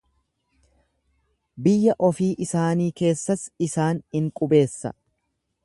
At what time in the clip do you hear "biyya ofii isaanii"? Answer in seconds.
1.67-2.89